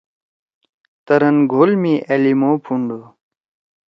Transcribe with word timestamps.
تَرن 1.07 1.35
گُھول 1.51 1.71
می 1.81 1.93
ألیمو 2.13 2.51
پُھنڈو؟ 2.63 2.99